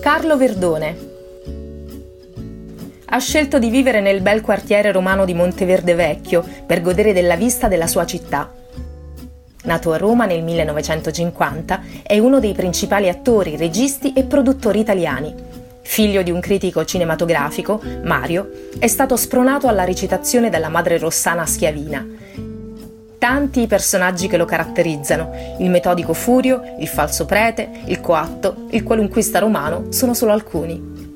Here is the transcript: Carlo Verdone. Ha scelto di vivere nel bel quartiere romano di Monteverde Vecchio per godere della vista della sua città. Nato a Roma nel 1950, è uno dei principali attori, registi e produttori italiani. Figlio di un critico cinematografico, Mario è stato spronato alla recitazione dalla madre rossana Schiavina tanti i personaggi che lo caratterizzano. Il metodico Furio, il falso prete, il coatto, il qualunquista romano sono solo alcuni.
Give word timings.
Carlo 0.00 0.36
Verdone. 0.36 0.96
Ha 3.06 3.18
scelto 3.18 3.58
di 3.58 3.68
vivere 3.68 4.00
nel 4.00 4.20
bel 4.20 4.42
quartiere 4.42 4.92
romano 4.92 5.24
di 5.24 5.34
Monteverde 5.34 5.94
Vecchio 5.94 6.44
per 6.64 6.82
godere 6.82 7.12
della 7.12 7.34
vista 7.34 7.66
della 7.66 7.88
sua 7.88 8.06
città. 8.06 8.52
Nato 9.64 9.92
a 9.92 9.96
Roma 9.96 10.24
nel 10.24 10.44
1950, 10.44 11.82
è 12.04 12.16
uno 12.18 12.38
dei 12.38 12.54
principali 12.54 13.08
attori, 13.08 13.56
registi 13.56 14.12
e 14.12 14.22
produttori 14.22 14.78
italiani. 14.78 15.34
Figlio 15.82 16.22
di 16.22 16.30
un 16.30 16.40
critico 16.40 16.84
cinematografico, 16.84 17.82
Mario 18.04 18.50
è 18.78 18.86
stato 18.86 19.16
spronato 19.16 19.66
alla 19.66 19.84
recitazione 19.84 20.48
dalla 20.48 20.68
madre 20.68 20.98
rossana 20.98 21.44
Schiavina 21.44 22.06
tanti 23.18 23.62
i 23.62 23.66
personaggi 23.66 24.28
che 24.28 24.36
lo 24.36 24.44
caratterizzano. 24.44 25.56
Il 25.58 25.70
metodico 25.70 26.14
Furio, 26.14 26.76
il 26.78 26.88
falso 26.88 27.26
prete, 27.26 27.68
il 27.86 28.00
coatto, 28.00 28.66
il 28.70 28.82
qualunquista 28.82 29.38
romano 29.38 29.90
sono 29.90 30.14
solo 30.14 30.32
alcuni. 30.32 31.07